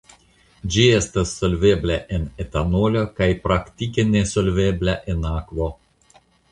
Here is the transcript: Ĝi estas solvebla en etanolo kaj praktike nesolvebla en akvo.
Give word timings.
Ĝi 0.75 0.85
estas 0.99 1.33
solvebla 1.41 1.99
en 2.19 2.25
etanolo 2.47 3.05
kaj 3.21 3.31
praktike 3.47 4.09
nesolvebla 4.17 5.01
en 5.15 5.31
akvo. 5.39 5.75